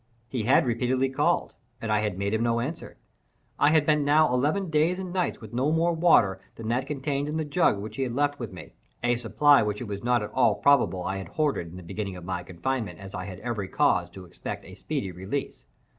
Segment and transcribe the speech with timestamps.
[0.27, 2.97] He had repeatedly called, and I had made him no answer.
[3.59, 7.27] I had been now eleven days and nights with no more water than that contained
[7.29, 10.31] in the jug which he had left with me—a supply which it was not at
[10.31, 13.67] all probable I had hoarded in the beginning of my confinement, as I had every
[13.67, 15.65] cause to expect a speedy release.